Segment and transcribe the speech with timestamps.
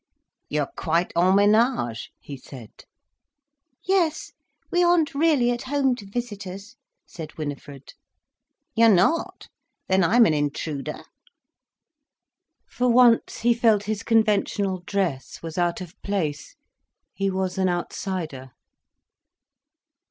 [0.49, 2.71] "You are quite en ménage," he said.
[3.83, 4.31] "Yes.
[4.71, 7.93] We aren't really at home to visitors," said Winifred.
[8.73, 9.47] "You're not?
[9.87, 11.03] Then I'm an intruder?"
[12.67, 16.55] For once he felt his conventional dress was out of place,
[17.13, 18.53] he was an outsider.